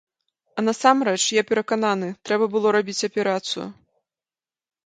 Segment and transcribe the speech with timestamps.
[0.59, 3.67] А насамрэч, я перакананы, трэба было рабіць аперацыю.